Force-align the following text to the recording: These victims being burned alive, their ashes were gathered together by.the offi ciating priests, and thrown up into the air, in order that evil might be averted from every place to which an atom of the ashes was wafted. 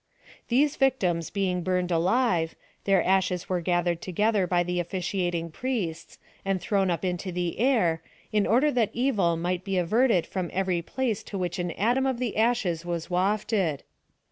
These 0.47 0.77
victims 0.77 1.29
being 1.29 1.61
burned 1.61 1.91
alive, 1.91 2.55
their 2.85 3.03
ashes 3.03 3.47
were 3.47 3.61
gathered 3.61 4.01
together 4.01 4.47
by.the 4.47 4.79
offi 4.81 4.97
ciating 4.97 5.53
priests, 5.53 6.17
and 6.43 6.59
thrown 6.59 6.89
up 6.89 7.05
into 7.05 7.31
the 7.31 7.59
air, 7.59 8.01
in 8.31 8.47
order 8.47 8.71
that 8.71 8.89
evil 8.93 9.37
might 9.37 9.63
be 9.63 9.77
averted 9.77 10.25
from 10.25 10.49
every 10.53 10.81
place 10.81 11.21
to 11.25 11.37
which 11.37 11.59
an 11.59 11.69
atom 11.73 12.07
of 12.07 12.17
the 12.17 12.35
ashes 12.35 12.83
was 12.83 13.11
wafted. 13.11 13.83